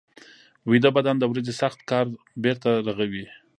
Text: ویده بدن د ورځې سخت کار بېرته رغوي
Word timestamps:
ویده 0.69 0.89
بدن 0.97 1.15
د 1.19 1.23
ورځې 1.31 1.53
سخت 1.61 1.79
کار 1.91 2.05
بېرته 2.43 2.69
رغوي 2.87 3.25